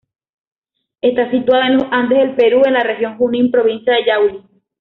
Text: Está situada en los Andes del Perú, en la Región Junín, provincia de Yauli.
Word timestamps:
Está 1.01 1.29
situada 1.29 1.67
en 1.67 1.75
los 1.75 1.83
Andes 1.91 2.17
del 2.17 2.35
Perú, 2.35 2.63
en 2.65 2.73
la 2.73 2.81
Región 2.83 3.17
Junín, 3.19 3.51
provincia 3.51 3.93
de 3.93 4.05
Yauli. 4.07 4.41